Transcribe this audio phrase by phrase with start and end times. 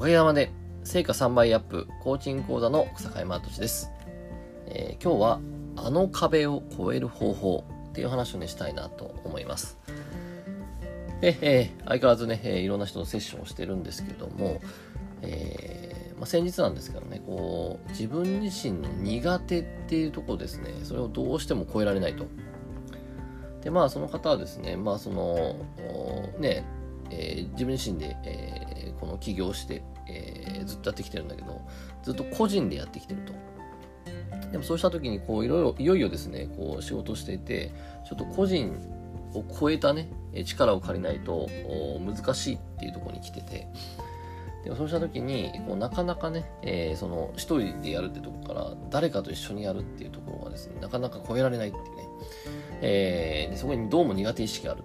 [0.00, 0.50] おかげさまで、
[0.82, 3.90] 成果3倍アップ、コーチング講座の草海マートチです。
[4.66, 5.40] えー、今日は、
[5.76, 9.76] あの壁を越える方法っていう話をね、したいなと思います。
[11.20, 14.62] で、えー、相変わらずね、えー、いろんな人とセッションをしてるんですけども、
[15.20, 22.24] えー、まあ、先日なんですけどね、こう、自分自身の苦手っていうところですね、それをどうしても超えられないと。
[23.62, 25.56] で、まあ、その方はですね、まあ、その、
[26.38, 26.64] ね、
[27.10, 31.60] えー、自分自身で、えー、この起業して、えー、ずっとやってきてるんだけど、
[32.02, 33.32] ずっと個人でやってきてると。
[34.50, 37.70] でもそうした時に、こう、いろいろ、いよいよですね、こう、仕事していて、
[38.08, 38.72] ちょっと個人
[39.34, 40.08] を超えたね、
[40.44, 41.48] 力を借りないと
[42.00, 43.68] 難しいっていうところに来てて、
[44.64, 52.08] でもそうした時に、こうなかなかね、えー、その一人でやるってとこから誰かと一緒にやるっていうところがですね、なかなか超えられないっていうね、
[52.82, 54.82] えー、そこにどうも苦手意識がある、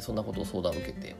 [0.00, 1.16] そんなことを相談を受けて、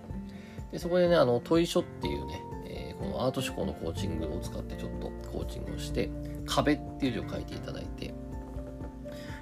[0.73, 6.11] でそこでね、あの、問い書っていうね、えー、このアート思考のコーチングを使ってちょっとコーチングをして、
[6.47, 8.15] 壁っていう字を書いていただいて、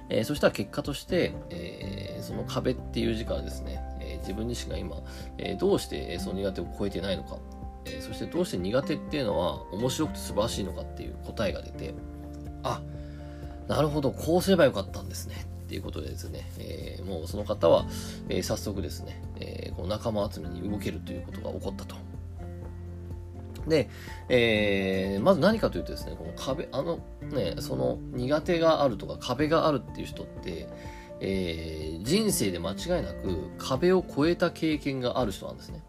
[0.09, 4.97] えー、そしたら結果として、えー、その壁っていう字からですね、えー、自分自身が今、
[5.37, 7.37] えー、どうしてその苦手を超えてないのか、
[7.85, 11.93] えー、そしてどうして苦手っていうのは面白くて素晴らしいのかっていう答えが出て、
[12.63, 12.81] あ、
[13.67, 15.35] なるほど、こうすればよかったんですね。
[15.65, 17.87] っていうことでですね、えー、もうその方は、
[18.29, 21.95] えー、早速ですね、えー、この仲間集めに動けるということが起こったと。
[23.67, 23.89] で、
[24.29, 26.99] えー、まず何かというとですね、この壁、あの
[27.31, 30.69] ね、その苦手があるとか壁があるっていう人って、
[31.19, 35.83] えー、人生で間違いなく壁を越えた経験がある人なんですね。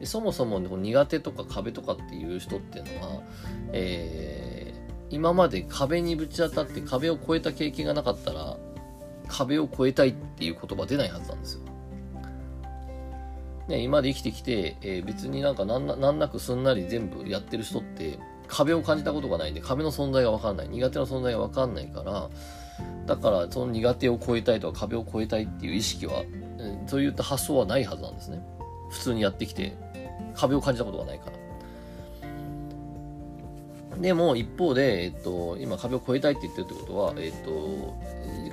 [0.00, 3.22] でそもそも、苦手とか壁とかっていう人っていうのは、
[3.72, 4.47] えー、
[5.10, 8.56] 今まで壁にぶち当たって壁を越えた経験がなかったら
[9.26, 11.60] 壁を越えたいっていう言葉出ないはずなんですよ。
[13.68, 20.68] ね、今まで生きてきて、えー、別になんかなんななくすんなり全部やってる人って壁を感じたことがないんで壁の存在がわかんない。
[20.68, 22.30] 苦手な存在がわかんないから
[23.06, 26.24] だからその苦手を超えたいとか壁を越えたいっていう意識は、
[26.86, 28.42] そういった発想はないはずなんですね。
[28.90, 29.76] 普通にやってきて
[30.34, 31.47] 壁を感じたことがないから。
[34.00, 37.96] でも一方で、えっと、今壁を越えたいって言ってるってことは、えっと、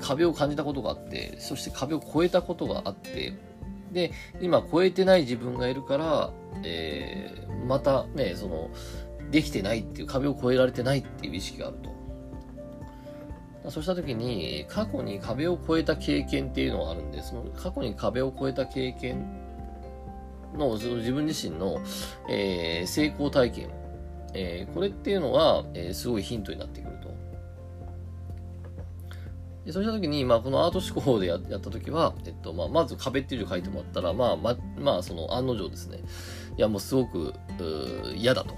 [0.01, 3.33] 壁を感じたことがあってそして壁を越えたことがあって
[3.95, 4.11] で、
[4.41, 6.31] 今超えてない自分がいるから、
[6.63, 8.69] えー、またね、その、
[9.31, 11.77] できてないっていう壁を越えられてないっていう意識がある
[13.63, 13.71] と。
[13.71, 19.25] そうした時に、過去に壁を越えた経験っていうのがあるんで、その過去に壁を越えた経験
[20.55, 21.79] の、その自分自身の、
[22.29, 23.69] えー、成功体験、
[24.35, 27.15] えー、これっていうのは、えー、すごいヒントになってくると。
[29.65, 36.01] でそうした時に、まあ、このアート思考でやった時は、えっと、まあ、まず壁っていう字を書いてもらったら、まあ、ま、まあ、その案の定ですね、
[36.55, 37.33] いや、もうすごく、
[38.15, 38.53] 嫌だと。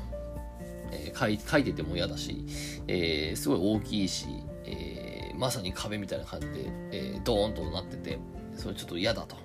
[0.92, 2.46] えー、書い書いてても嫌だし、
[2.88, 4.26] えー、すごい大きいし、
[4.66, 6.54] えー、まさに壁みたいな感じで、
[6.92, 8.20] えー、ドーンとなってて、
[8.56, 9.38] それちょっと嫌だと。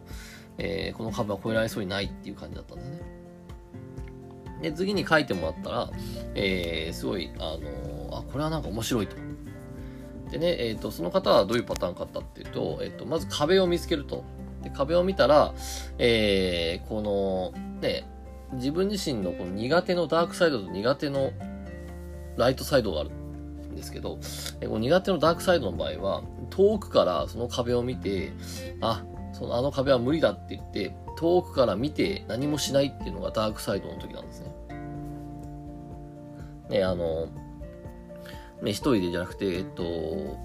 [0.59, 3.22] えー、この壁は越えられそうにないっていう感じだったんですね。
[4.62, 5.91] で、次に書いてもらったら、
[6.34, 9.17] えー、すごい、あの、あ、これはなんか面白いと。
[10.31, 14.25] でね、えっ、ー、と、その方はどういうパターンかったっていうと、えっ、ー、と、まず壁を見つけると。
[14.62, 15.53] で、壁を見たら、
[15.99, 18.09] えー、この、ね、
[18.55, 21.33] 自分自身のこの苦手のダークサイドと苦手の
[22.37, 24.19] ライトサイドがあるんですけど、
[24.61, 28.33] えこの苦手のダークサイドの場合は、遠くからその壁を見て、
[28.81, 34.53] あ、そのあの壁は無理だって言って、遠くから見て何もしないっていうのがダークサイドの時なんですね。
[36.70, 37.28] ね、あの、
[38.62, 39.82] ね、一人でじゃなくて、えっと、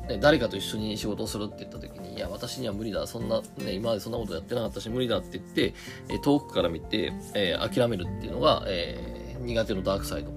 [0.10, 5.76] ね、誰かと一緒に仕事をするって言った時に、いや、私には無理だ、そんな、ね、今までそんなことやってなかったし、無理だって言って、
[6.10, 10.32] え遠くから見て、えー、諦めるっていうのが、えー、苦手のダークサイド。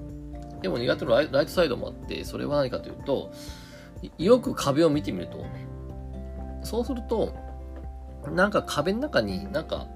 [0.61, 3.33] でも苦手のライトサイドもあって、それは何かというと、
[4.19, 5.45] よく壁を見てみると、
[6.63, 7.35] そうすると、
[8.29, 9.87] なんか壁の中になんか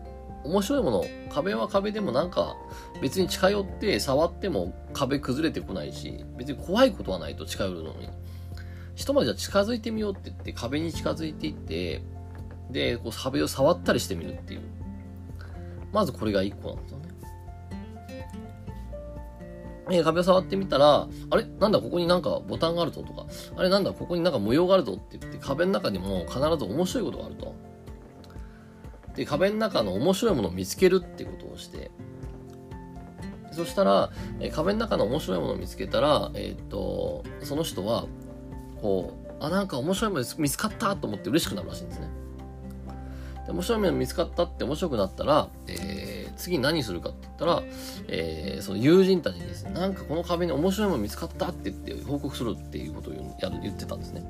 [0.44, 2.56] 面白いもの、壁は壁でもなんか
[3.00, 8.08] 別に近寄って触っても壁崩れてこないし、別に怖いことはないと近寄るのに。
[8.94, 12.02] ひとまずじゃ近づいてみようって言って壁に近づいていって、
[12.70, 14.60] で、こう壁を触ったりしてみるっていう。
[15.93, 17.08] まずこれが1個なんですよね。
[19.90, 21.44] え壁を触ってみたら、あれ？
[21.58, 23.26] なんだここになんかボタンがあるぞとか、
[23.56, 23.69] あれ？
[23.69, 27.54] なんだここになんか模様があるぞって言って壁の中にも必ず面白いことがあると。
[29.14, 31.90] で、壁の中の面白いものを見つけるってことをして、
[33.52, 38.06] そしたら、え壁の中の面白いものを見つけたら、えっ、と、その人は、
[38.82, 42.08] こう、あ、なんか面白いもの見つかったと思って嬉しくなるらしいんですね。
[43.46, 47.62] で面白いもの見つかったって面白くなったら、えー、次何するかって言ったら、
[48.08, 54.22] えー、その友人たちにですね、なんかこの壁に面白いもの見つかったって言って報告するっていうことをやる言ってたんですね。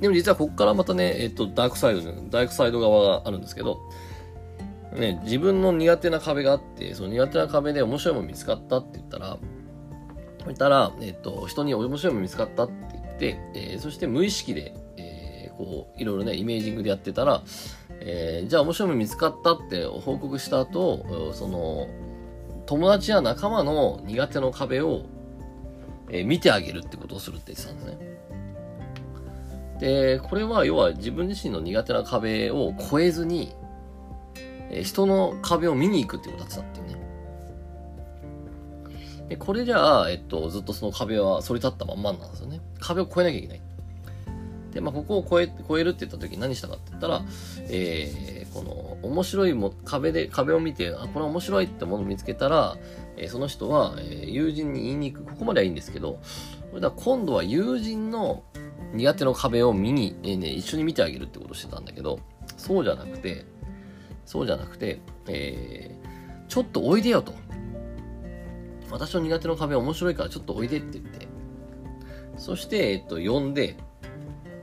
[0.00, 2.00] でも実はここからまたね、えっ、と、ダークサイド、
[2.30, 3.78] ダークサイド側があるんですけど、
[4.92, 9.38] ね、自分の苦手な壁があって、その苦手な壁で面白いもの見つかったって言ったら、
[10.46, 17.42] 言ったら、えっ、と、人に面白いもの見つかったって言って、えー、そして無意識で、えー、こう、いろいろね、イメージングでやってたら、
[18.00, 21.88] えー、じゃあ面白いもの見つかったって報告した後、その、
[22.66, 25.06] 友達や仲間の苦手の壁を、
[26.10, 28.13] えー、見てあげるってことをするって言ってたんですね。
[29.80, 33.52] で、これは要は自分自身の苦手な壁を超えずに、
[34.70, 37.04] えー、人の壁を見に行くってことだったっていうね。
[39.28, 42.60] で、これじゃあ、えっと、ずっとその壁は反り立ったまんまなんですよね。
[42.78, 43.60] 壁を越えなきゃいけない。
[44.74, 47.22] で、まあ、ここを越え、越えるって言った時に何したかって言ったら、
[47.68, 52.76] えー、この、面白いも、壁で、壁を見て、あ、これ面白いってものを見つけたら、
[53.16, 55.26] えー、その人は、えー、友人に言いに行く。
[55.26, 56.18] ここまではいいんですけど、
[56.70, 58.42] これだ今度は友人の
[58.94, 62.20] 苦手の壁を見に、えー、ね、一緒に見てあげるってことをしてたんだけど、
[62.56, 63.44] そうじゃなくて、
[64.24, 67.34] そうじゃなくて、えー、ちょっとおいでよと。
[68.90, 71.26] 私の苦手の壁面白いからちょっとおいでって言って、
[72.36, 73.76] そして、えっと、呼んで、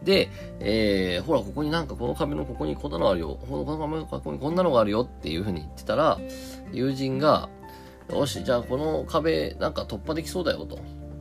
[0.04, 0.30] で、
[0.60, 3.38] えー、ほら、ここになんかこの壁のここにこんなのあるよ。
[3.50, 6.20] この壁のここにこんなのがあるよっていうふうに言ってたら、
[6.72, 7.50] 友人が、
[8.10, 10.80] よし、じゃあこの壁なんか突破できそうだよと。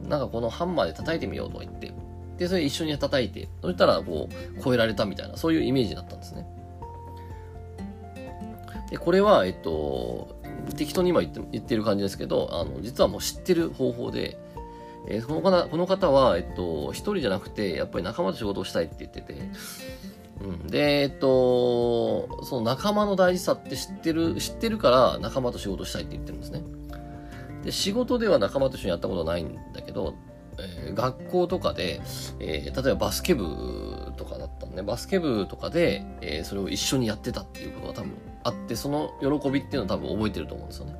[0.09, 1.93] なんかこのハンマーで叩いてみようと言って。
[2.41, 6.47] で、それ一緒に叩いて、そしたらこう、超えられたみたいな、そういうイメージだったんですね。
[8.89, 10.41] で、これは、えっと、
[10.75, 14.39] 適当に今言って言ってる感じですけど、あの、実はもう知ってる方法で、
[15.07, 19.35] えー、この方、この方は、えっと、一人じゃなくて、やっぱり仲間と仕事をしたいって言ってて、
[20.41, 26.63] うん、で、えっと、その仲間の大事さって知ってる、知ってるから仲間と仕事したいって言ってるんですね。
[27.65, 30.15] で、仕事では仲間と一緒にやったことないんだけど、
[30.87, 32.01] えー、学校とかで、
[32.39, 38.12] えー、例えばバスケ部とかだったんで、バスケ部とかで、えー、それを一緒にやってたっていうことが多分
[38.45, 40.95] あって、その喜びっていうのを多分覚えてると思うんですよね。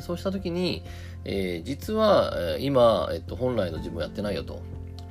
[0.00, 0.84] そうした時に、
[1.24, 4.62] えー、実は、今、えっと、本来の自分をやってないよと。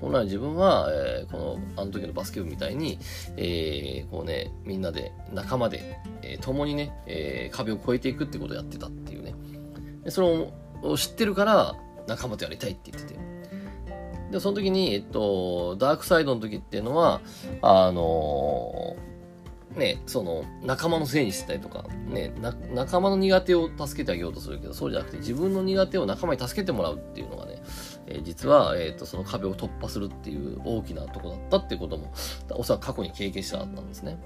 [0.01, 2.97] 本来の自分は、えー、この、あの時のバスケ部みたいに、
[3.35, 9.33] えー、こうね、みんなで、仲間で、えー、共にね、えー、壁を越えていくってことをやってたっていうね。
[10.03, 11.75] でそれをを知ってるから、
[12.07, 13.19] 仲間とやりたいって言ってて。
[14.31, 17.21] で、その時に、えっと、ダークサイドの時っていうのは、
[17.61, 19.09] あのー
[19.77, 22.33] ね、その、仲間のせいにしてたりとか、ね、
[22.73, 27.61] 仲間の苦手を助けてあげようとするけど、そうじゃなくて自分の苦手を仲間に助けてもらうっていうのがね、
[28.07, 32.11] えー、実は、えっ、ー、と、その壁を突破するっていう大きなとこだったっていうことも、
[32.51, 34.17] おそらく過去に経験したかったんですね。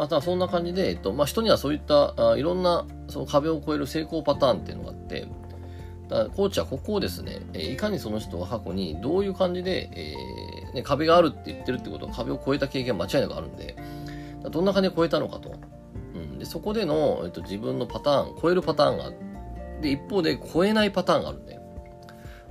[0.00, 5.28] また、そんな感じで、えっ、と、まあ、人にはそういったあ、いろんな、その壁を越える成功パターンっていうのがあって、
[6.08, 13.76] だコーチはここをですね、いかにその人が過去にどういう感じで、えーね、壁があるって言ってるってことは壁を越えた経験は間違いなくあるんで、
[14.50, 15.52] どんな感じで越えたのかと。
[16.14, 19.12] うん、でそこでの、えっと、自分のパターン、超えるパターンが。
[19.82, 21.60] で、一方で超えないパターンがあるんで、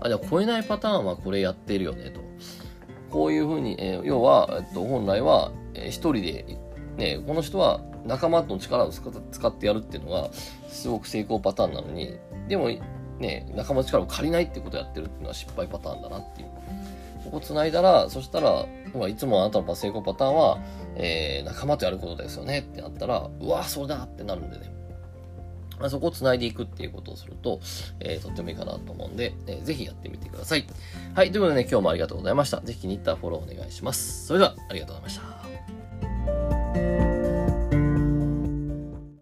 [0.02, 2.22] あ、じゃあ超えないパターンはこれやってるよねと。
[3.10, 6.69] こういうふうに、えー、要は、えっと、本来は、えー、一人で、
[7.00, 10.30] ね、この人は仲間との力を使ってやるっていうのが、
[10.68, 12.70] すごく成功パターンなのに、でも、
[13.20, 16.50] ね、仲間の力を借りないってことをやってるっていうのは失敗パターンだなっていう。
[17.24, 18.66] ここ繋いだら、そしたら、
[19.08, 20.60] いつもあなたの成功パターンは、
[20.96, 24.74] えー、仲間とやることですよねってなったら、うわ、そうだってなるんでね。
[25.88, 27.62] そこを繋いでいくっていうことをすると、
[28.02, 30.66] えー、とってもいいかなと思うんで、えー、ぜひやってみてください。
[31.14, 32.60] はい、ということでね、今日もありがとうございました。
[32.60, 34.28] ぜひ気に入ったらフォローお願いします。
[34.28, 35.79] それでは、ありがとうございました。